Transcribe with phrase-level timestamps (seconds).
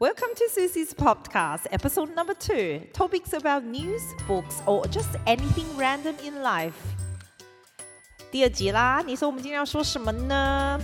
[0.00, 2.80] Welcome to Susie's podcast, episode number two.
[2.92, 6.74] Topics about news, books, or just anything random in life.
[8.32, 10.80] 第二集啦，你说我们今天要说什么呢？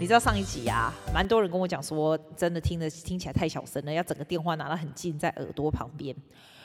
[0.00, 6.12] 你知道上一集啊，蛮多人跟我讲说，真的听的听起来太小声了，要整个电话拿得很近，在耳朵旁边。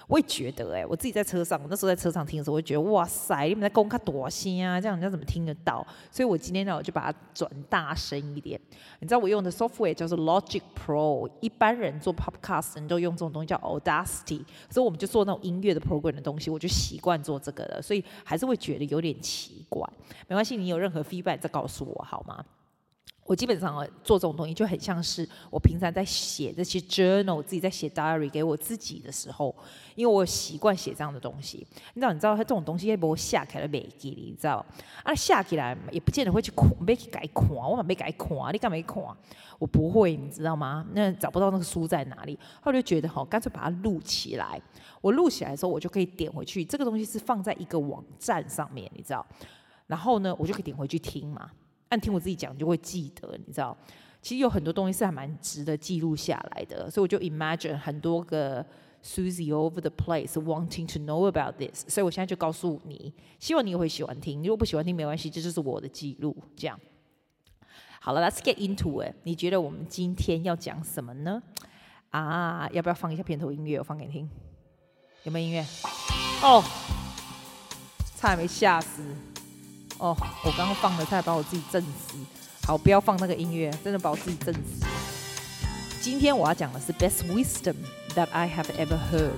[0.08, 5.86] 我也觉得、欸，哎，我自己在车上，我那时候在车上听的时候，我就觉得，哇塞，你们在公开多声啊，这样人家怎么听得到？
[6.10, 8.60] 所以我今天呢，我就把它转大声一点。
[9.00, 19.86] 你知道我用的 software 叫做 Logic Pro，一般人做 podcast 人都用这种东西叫 Audacity，所以我们就做那种音乐的 program 的东西，我就习惯做这个了，所以还是会觉得有点奇怪。
[20.30, 22.44] 没关系，你有任何 feedback 再告诉我好吗？
[23.28, 29.54] 我基本上做这种东西就很像是我平常在写这些 journal，自己在写 diary 给我自己的时候，
[29.96, 31.68] 因为我习惯写这样的东西。
[31.94, 34.66] 你知道，你知道，它这种东西也不会下起来没记你知道？
[35.04, 39.04] 啊，下起来也不见得会去看，没去改看，我嘛没改看，你干嘛看？
[39.60, 40.86] 我不会，你知道吗？
[40.94, 44.62] 那找不到那个书在哪里，后来就觉得好，干脆把它录起来。
[45.02, 46.64] 我录起来的时候，我就可以点回去。
[46.64, 49.26] 这个东西是放在一个网站上面，你知道？
[49.86, 51.52] 然后呢，我就可以点回去听嘛。
[51.90, 53.78] 按听我自己讲，就会记得，你知道，
[54.22, 58.66] 其实有很多东西是还蛮值得记录下来的，所以我就 imagine 很多个
[59.04, 66.78] Susie over the place wanting to know about this，所以我现在就告诉你，希望你也会喜欢听，如果不喜欢听没关系，这就是我的记录，这样。
[68.00, 69.16] 好了，Let's get into it。
[69.24, 71.42] 你觉得我们今天要讲什么呢？
[72.10, 73.80] 啊，要不要放一下片头音乐？
[73.80, 74.30] 我放给你听，
[75.24, 75.66] 有没有音乐？
[76.42, 76.64] 哦，
[78.16, 79.04] 差点没吓死。
[80.00, 82.18] 哦，我刚刚放了，差点把我自己震死。
[82.64, 84.86] 好，不要放那个音乐，真的把我自己震死。
[86.02, 87.76] 今天我要讲的是 best wisdom
[88.14, 89.32] that I have ever heard。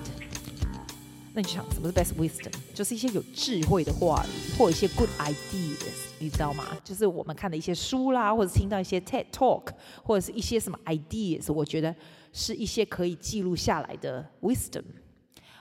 [1.33, 2.51] 那你想，什么是 best wisdom？
[2.73, 6.65] 就是一些有智慧的话语，或一些 good ideas，你知道吗？
[6.83, 9.67] 就是我们看的一些书啦，或者听到一些 TED Talk，
[10.03, 11.95] 或者是一些什么 ideas，我觉得
[12.33, 14.83] 是一些可以记录下来的 wisdom。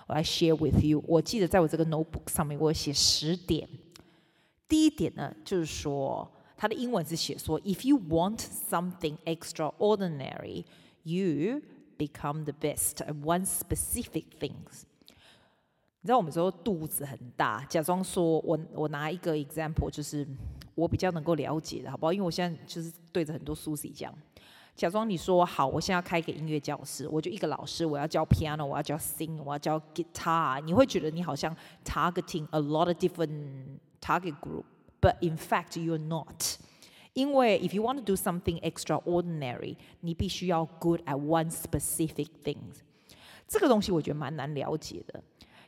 [0.09, 1.05] 我来 share with you。
[1.07, 3.69] 我记得在我这个 notebook 上面，我写十点。
[4.68, 10.64] 第一点呢，就是说，它的英文是写说，If you want something extraordinary,
[11.05, 11.62] you
[11.96, 14.83] become the best at one specific things。
[16.01, 20.27] 你知道我们说肚子很大，假装说我我拿一个 example，就是
[20.74, 22.12] 我比较能够了解的，好不好？
[22.12, 24.14] 因为我现在就是对着很多 Susie 讲，
[24.77, 33.78] 假装你说好，我现在要开一个音乐教室，我就一个老师，我要教 piano，我要教 sing，我要教 guitar，你会觉得你好像 targeting a lot of different
[34.08, 34.64] target group,
[35.01, 36.57] but in fact you're not.
[37.13, 42.80] 因为 if you want to do something extraordinary，你必须要 good at one specific things。
[43.46, 45.23] 这个东西我觉得蛮难了解的。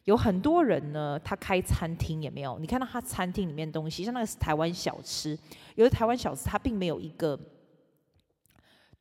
[0.05, 5.39] 有很多人呢，他开餐厅也没有，你看到他餐厅里面东西，像那个是台湾小吃，
[5.75, 7.39] 有的台湾小吃它并没有一个。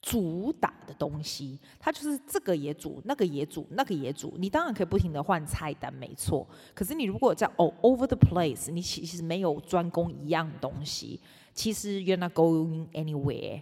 [0.02, 4.36] 主打的东西，它就是这个也煮，那个也煮，那个也煮。
[4.38, 6.48] 你当然可以不停的换菜单，没错。
[6.74, 11.20] 可是你如果在 all over the place，你其实没有专攻一样东西，
[11.54, 13.62] 其实 you're not going anywhere。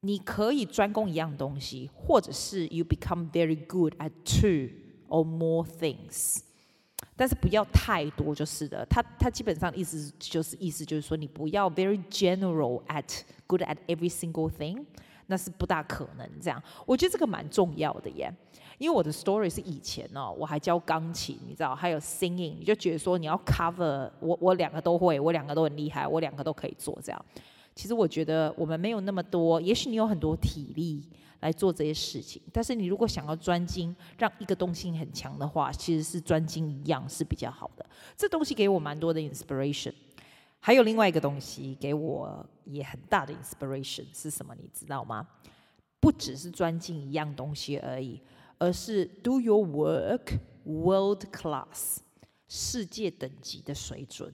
[0.00, 4.70] 你可以专攻一样东西，或者是 you become very good at two
[5.08, 6.40] or more things，
[7.16, 8.86] 但是不要太多就是的。
[8.86, 14.84] 它它基本上意思就是意思就是说，你不要 very general at good at every single thing。
[15.30, 18.32] 那是不大可能这样，我觉得这个蛮重要的耶，
[18.78, 27.24] 因为我的 story 是以前哦，我还教钢琴，你知道，还有 singing，你就觉得说你要 cover，我我两个都会，我两个都很厉害，我两个都可以做这样。
[27.74, 31.06] 其实我觉得我们没有那么多，也许你有很多体力
[31.40, 37.86] 来做这些事情，但是你如果想要专精，让一个东西很强的话，其实是专精一样是比较好的。
[38.16, 39.92] 这东西给我蛮多的 inspiration。
[40.60, 44.54] 还有另外一个东西给我也很大的 inspiration 是什么？
[44.54, 45.26] 你知道吗？
[46.00, 48.20] 不只是专精一样东西而已，
[48.58, 51.98] 而是 do your work world class
[52.48, 54.32] 世界等级的水准。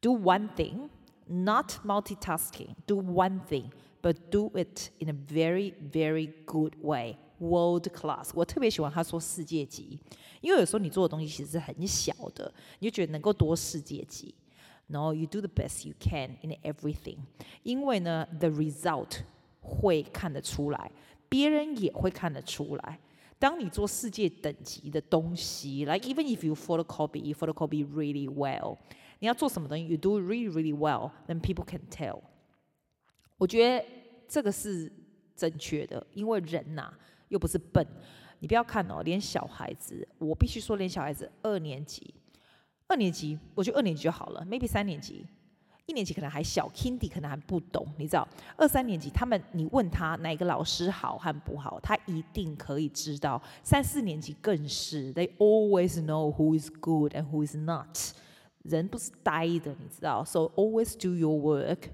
[0.00, 0.90] Do one thing,
[1.26, 2.74] not multitasking.
[2.86, 3.70] Do one thing,
[4.02, 7.16] but do it in a very, very good way.
[7.38, 8.30] World class。
[8.34, 9.98] 我特别喜欢他说世界级，
[10.40, 14.34] 因为有时候你做的东西其实是很小的，你就觉得能够多世界级。
[14.88, 17.18] No, you do the best you can in everything。
[17.62, 19.20] 因为呢，the result
[19.60, 20.90] 会看得出来，
[21.28, 23.00] 别人也会看得出来。
[23.38, 28.78] 当你做世界等级的东西，like even if you photocopy, you photocopy really well，
[29.18, 32.20] 你要做什么东西，you do really really well，then people can tell。
[33.36, 33.84] 我觉得
[34.26, 34.90] 这个是
[35.34, 36.92] 正确的，因为人呐、
[37.28, 37.86] 又不是笨。
[38.38, 42.14] 你不要看哦，连小孩子，我必须说，连小孩子二年级。
[42.88, 45.26] 二年级，我觉得二年级就好了，maybe 三年级，
[45.86, 53.42] 一年级可能还小，Kindy 可能还不懂，你知道，二三年级他们，你问他哪个老师好和不好，他一定可以知道。
[53.62, 57.98] 三四年级更是，They always know who is good and who is not。
[58.62, 61.90] 人不是呆的，你知道，So always do your work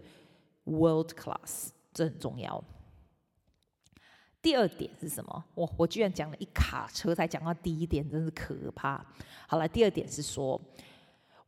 [0.64, 2.64] world class，这很重要。
[4.42, 5.44] 第二点是什么？
[5.54, 9.02] 我我居然讲了一卡车才讲到第一点，真是可怕。
[9.46, 10.60] 好了，第二点是说。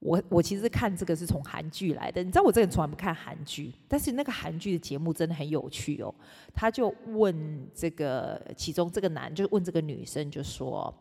[0.00, 6.14] 我我其实看这个是从韩剧来的，你知道我这个人从来不看韩剧，但是那个韩剧的节目真的很有趣哦。
[6.52, 10.94] 他就问这个其中这个男，就问这个女生，就说：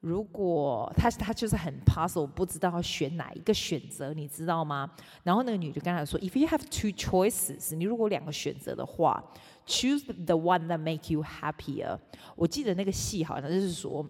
[0.00, 4.90] 如果他他就是很 puzzle，不知道要选哪一个选择，你知道吗？
[5.22, 9.22] 然后那个女就跟他说：If you have two choices，你如果两个选择的话
[9.66, 11.98] ，choose the one that make you happier。
[12.34, 14.06] 我记得那个戏好像就是说。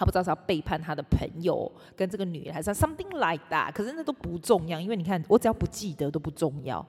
[0.00, 3.72] 他不知道是要背叛他的朋友跟这个女人，还是 something like that。
[3.72, 6.86] 可是那都不重要，因为你看，我只要不记得都不重要。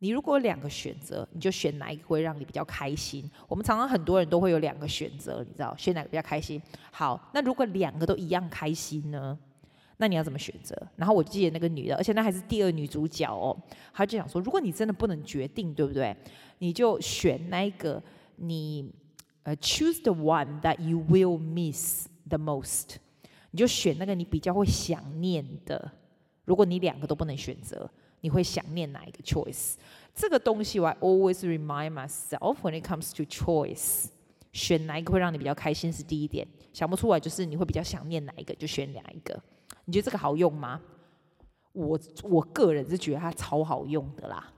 [0.00, 3.30] 你如果有两个选择，你就选哪一个会让你比较开心？
[3.46, 6.60] 我们常常很多人都会有两个选择，你知道，选哪个比较开心？
[6.90, 9.38] 好，那如果两个都一样开心呢？
[9.98, 10.76] 那你要怎么选择？
[10.96, 13.56] 然后我记得那个女的，而且那还是第二女主角哦，
[13.92, 16.16] 她就想说，如果你真的不能决定，对不对？
[16.58, 18.02] 你就选那一个
[18.36, 18.92] 你。
[19.42, 22.96] 呃、choose the one that you will miss the most。
[23.52, 25.90] 你就选那个你比较会想念的。
[26.50, 27.88] 如果你两个都不能选择，
[28.22, 29.74] 你会想念哪一个 choice？
[30.12, 34.06] 这个东西我 always remind myself when it comes to choice。
[34.50, 36.44] 选哪一个会让你比较开心是第一点。
[36.72, 39.40] 想不出来就是你会比较想念哪一个，就选哪一个。
[39.84, 40.80] 你觉得这个好用吗？
[41.72, 44.52] 我我个人是觉得它超好用的啦。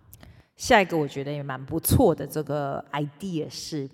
[0.56, 3.86] 下一个我觉得也蛮不错的这个 idea 是。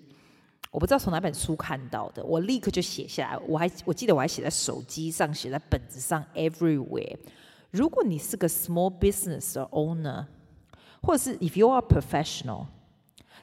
[0.71, 3.37] 我不知道从哪本书看到的，我立刻就写下来。
[3.45, 7.17] 我还我记得我还写在手机上，写在本子上，everywhere。
[7.70, 10.26] 如果你是个 small business owner，
[11.02, 12.66] 或者是 if you are professional，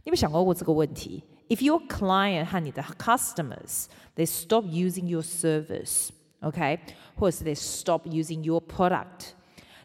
[0.03, 1.23] 你有没有想过过这个问题？
[1.49, 3.85] If your client 和你的 customers
[4.15, 6.79] they stop using your service，OK，、okay?
[7.15, 9.33] 或者是 they stop using your product，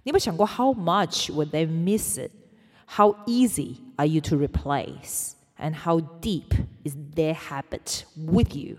[0.04, 6.52] 你有没有想过 how much would they miss it？How easy are you to replace？And how deep
[6.84, 8.76] is their habit with you?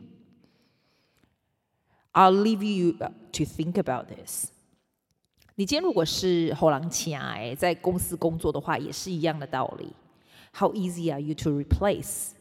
[2.14, 4.52] I'll leave you to think about this.
[5.62, 9.92] 你今天如果是后浪请哎，在公司工作的话，也是一样的道理。
[10.54, 12.32] How easy are you to replace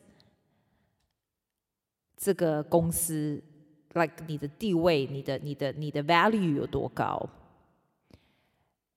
[2.16, 3.42] 这个公司？
[3.94, 7.30] Like 你的地位，你的、你的、你的 value 有多高？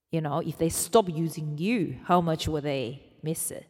[0.09, 3.63] You know, if they stop using you, how much will they miss it?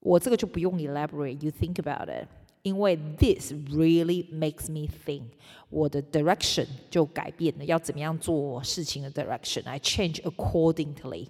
[0.00, 2.28] 我这个就不用 elaborate，you think about it，
[2.63, 5.23] 因为 this really makes me think，
[5.69, 11.27] 我的 direction 就改变了，要怎么样做事情的 direction，I change accordingly。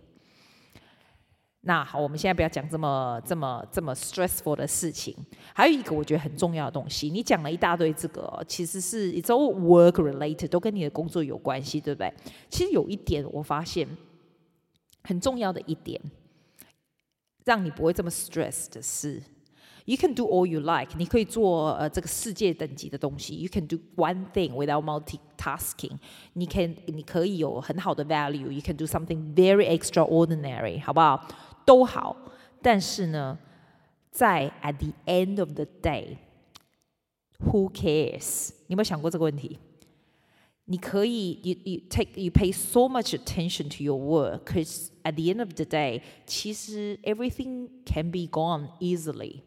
[1.62, 5.16] 那好，我们现在不要讲这么这么这么 stressful 的事情。
[5.54, 12.12] 还有一个我觉得很重要的东西，你讲了一大堆这个，其实是 it's all work related，都跟你的工作有关系，对不对？
[12.50, 13.88] 其实有一点我发现
[15.04, 16.02] 很重要的一点。
[17.44, 19.20] 让你不会这么 stress 的是
[19.91, 25.99] ，you can do all you like，你可以做呃这个世界等级的东西，you can do one thing without multitasking，
[26.35, 31.27] 你可以你可以有很好的 value，you can do something very extraordinary，好不好？
[31.65, 32.17] 都好，
[32.63, 33.39] 但是呢，
[34.11, 38.51] 在 at the end of the day，who cares？
[38.67, 39.59] 你有没有想过这个问题？
[40.69, 45.55] 你可以，you you take you pay so much attention to your work, because at the end of
[45.55, 49.43] the day，其实 everything can be gone easily，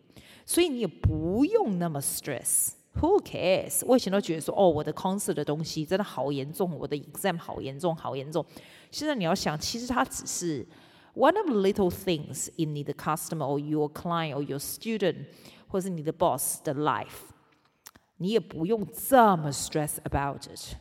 [0.46, 3.84] 所以你也不用那么 stress。Who cares？
[3.86, 8.44] 我以前都觉得说，哦，我的 concert 的东西真的好严重，我的 exam 好严重，好严重。
[8.92, 10.68] 现在你要想，其实它只是
[11.14, 15.28] one of the little things in 你的 customer or your client or your student，
[15.68, 17.30] 或是你的 boss 的 life，
[18.18, 20.76] 你也不用这么 stress about it。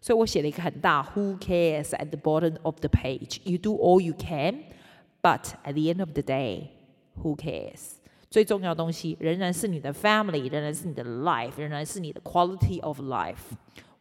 [0.00, 3.38] 所以我写了一个很大，Who cares at the bottom of the page?
[3.44, 4.64] You do all you can,
[5.22, 6.70] but at the end of the day,
[7.22, 7.98] who cares?
[8.30, 13.54] 最重要的东西仍然是你的 family，仍然是你的 life，仍然是你的 quality of life.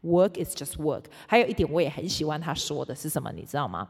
[0.03, 1.03] Work is just work.
[1.27, 3.87] 还有一点我也很喜欢他说的是什么，你知道吗？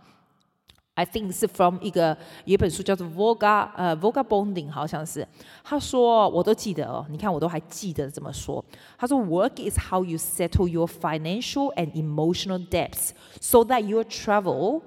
[0.94, 5.26] I think 是 from 一个有一本书叫做 Voga 呃 Vagabonding 好像是，
[5.64, 8.64] 他说我都记得哦，你看我都还记得这么说。
[8.98, 14.82] 他说 Work is how you settle your financial and emotional debts, so that your travel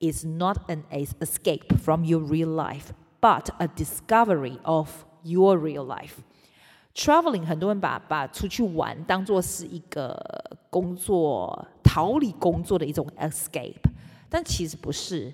[0.00, 0.84] is not an
[1.20, 2.86] escape from your real life,
[3.24, 4.88] but a discovery of
[5.22, 6.14] your real life.
[6.94, 10.18] Traveling 很多人把把出去玩当做是一个
[10.68, 13.76] 工作逃离工作的一种 escape。
[14.28, 15.32] 但其实不是，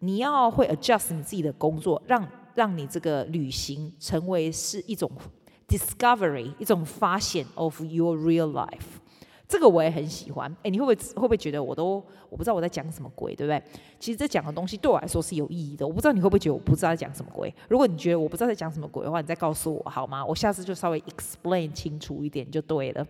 [0.00, 5.10] 你要会 adjust 你自己的工作，让让你这个旅行成为是一种
[5.68, 8.97] discovery，一种发现 of your real life。
[9.49, 11.95] 这个我也很喜欢，哎，你会不会会不会觉得我都
[12.29, 13.61] 我不知道我在讲什么鬼，对不对？
[13.99, 15.87] 其实这讲的东西对我来说是有意义的。
[15.87, 17.51] 我不知道你会不会觉得我不知道在讲什么鬼？
[17.67, 20.23] 如果你觉得我不知道在讲什么鬼的话，你再告诉我好吗？
[20.23, 23.05] 我下次就稍微 explain 清楚一点就对了。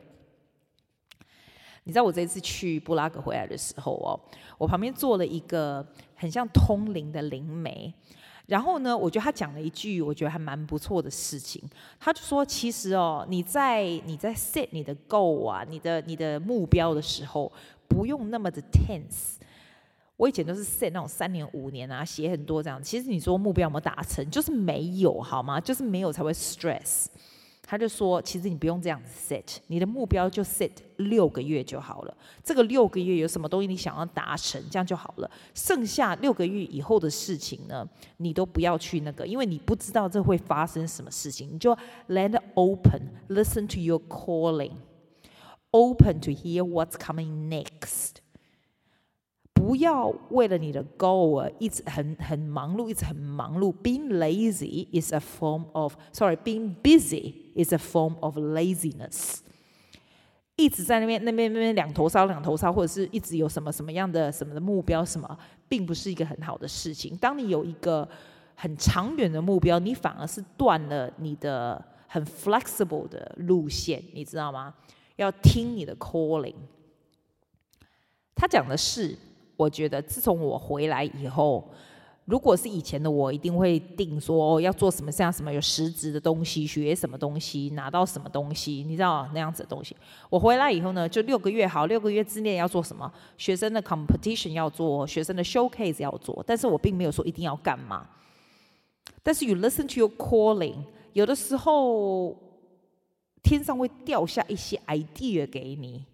[1.83, 4.17] 你知道我这次去布拉格回来的时候哦，
[4.57, 7.93] 我旁边坐了一个很像通灵的灵媒。
[8.49, 11.61] 然后呢，我觉得他讲了一句，我觉得还蛮不错的事情。
[11.99, 17.51] 他就说，其实哦，你在你在 set 你的 goal 啊，你的你的目标的时候，
[17.87, 19.35] 不用那么的 tense。
[20.17, 22.81] 我以前都是 set 那种三年五年啊，写很多这样。
[22.81, 25.61] 其实你说目标有没有达成，就是没有，好吗？
[25.61, 27.05] 就是没有才会 stress。
[27.69, 32.17] 他就说：“其实你不用这样子 set，你的目标就 set 六个月就好了。
[32.43, 35.29] 这个六个月有什么东西你想要达成，这样就好了。
[35.53, 41.47] 剩下六个月以后的事情呢，你都不要去那个，因为你不知道这会发生什么事情。
[41.53, 48.13] 你就 let it open，listen to your calling，open to hear what's coming next。”
[49.69, 53.71] 不要为了你的 goal 一直很很忙碌，一直很忙碌。
[53.71, 56.37] Being lazy is a form of sorry.
[56.37, 59.41] Being busy is a form of laziness。
[60.55, 67.15] 一直在那边那边那边两头烧两头烧，或者是一直有什么什么样的什么的目标什么，并不是一个很好的事情。
[67.17, 68.09] 当你有一个
[68.55, 74.73] 很长远的目标，你反而是断了你的很 flexible 的路线，你知道吗？
[75.17, 76.55] 要听你的 calling。
[78.33, 79.15] 他讲的是。
[79.59, 81.69] 我觉得自从我回来以后，
[82.23, 89.93] 如果是以前的我，一定会定说要做什么像什么有实质的东西，学什么东西，拿到什么东西，你知道那样子的东西。
[90.29, 93.11] 我回来以后呢，就六个月好，六个月之内要做什么？
[93.37, 98.07] 学生的 competition 要做，学生的 showcase 要做，但是我并没有说一定要干嘛。
[99.21, 100.77] 但是 you listen to your calling，
[101.11, 102.33] 有的时候
[103.43, 106.05] 天上会掉下一些 idea 给你。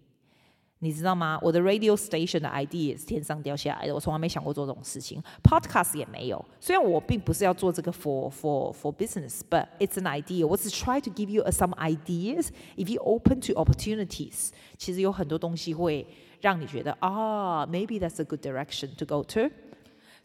[0.80, 1.38] 你知道吗？
[1.42, 5.22] 我的 radio station 的 idea 也是天上掉下来的，我从来没想过做这种事情。
[5.42, 6.44] Podcast 也没有。
[6.60, 10.46] 虽然我并不是要做这个 for for for business，but it's an idea。
[10.46, 12.48] 我只 try to give you some ideas.
[12.76, 16.06] If you open to opportunities，其实有很多东西会
[16.42, 19.50] 让你觉得啊，maybe that's a good direction to go to。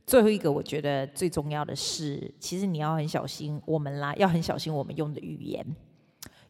[0.06, 5.66] 最后一个，我觉得最重要的是，其实你要很小心我们啦，要很小心我们用的语言。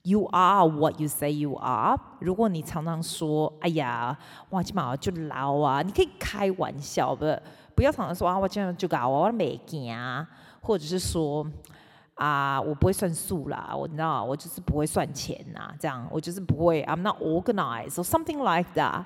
[0.04, 1.96] You are what you say you are。
[2.20, 4.18] 如果你常常说“哎呀，
[4.50, 7.40] 我今嘛就老啊”，你可以开玩笑的，
[7.76, 10.28] 不要常常说“啊，我今就搞我没劲啊”，
[10.60, 11.46] 或者是说
[12.16, 19.04] “啊，我不会算数啦”，我你知道，我就是不会算钱呐、啊，这样我就是不会，I'm not organized or something like that。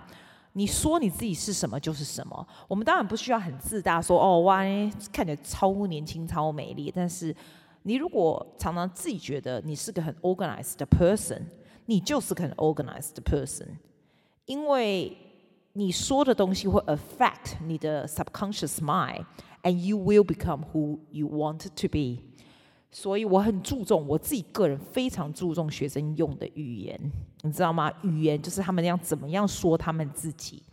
[0.54, 2.48] 你说你自己是什么就是什么。
[2.70, 4.60] 我们当然不需要很自大说“哦，哇，
[5.12, 7.36] 看起来超年轻、超美丽”，但是。
[7.88, 11.40] 你如果常常自己觉得你是个很 organized 的 person，
[11.86, 13.68] 你就是个很 organized 的 person，
[14.46, 15.16] 因为
[15.74, 22.24] 你说的东西会 affect 你的 subconscious mind，and you will become who you want to be。
[22.92, 27.00] 所以我很注重我自己个人非常注重学生用的语言，
[27.44, 27.92] 你知道吗？
[28.02, 30.64] 语言就是他们要怎么样说他们自己。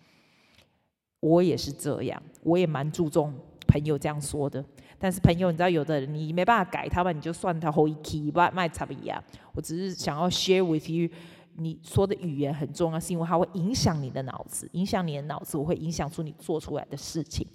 [1.20, 3.34] 我也是这样，我也蛮注重
[3.72, 4.62] 朋友这样说的。
[4.98, 9.22] 但是朋友，你知道有的人你没办法改他吧，你就算他后一期不卖差不一样。
[9.54, 11.08] 我只是想要 share with you，
[11.56, 17.46] 你说的语言很重要，是因为它会影响你的脑子，影响你的脑子，我会影响出你做出来的事情。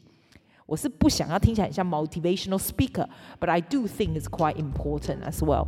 [0.65, 5.65] 我是不想要听起来很像 motivational speaker，but I do think it's quite important as well。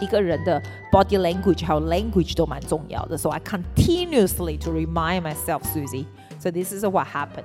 [0.00, 6.06] 一个人的 body language 还有 language 都蛮重要的，so I continuously to remind myself, Susie.
[6.40, 7.44] So this is what happened。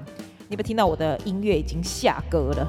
[0.51, 2.69] 你们听到我的音乐已经下歌了。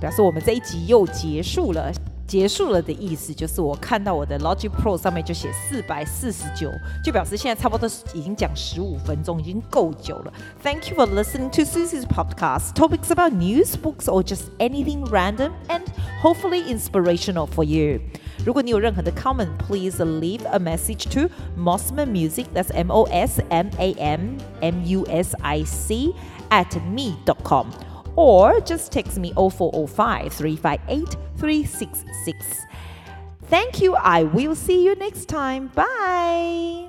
[0.00, 1.92] 表示我们这一集又结束了，
[2.26, 6.70] 结束了的意思就是我看到我的 Logic Pro 上面就写四百四十九，
[7.04, 10.32] 就表示现在差不多已经讲十五分钟，已经够久了。
[10.62, 12.72] Thank you for listening to Susie's podcast.
[12.72, 15.82] Topics about news, books, or just anything random and
[16.22, 18.00] hopefully inspirational for you.
[18.46, 22.46] 如果你有任何的 comment, please leave a message to Mosman Music.
[22.54, 26.14] That's M O S M A M M U S I C
[26.51, 27.73] at me.com.
[28.15, 32.65] or just text me 0405 358 366.
[33.43, 33.95] Thank you.
[33.95, 35.67] I will see you next time.
[35.67, 36.84] Bye.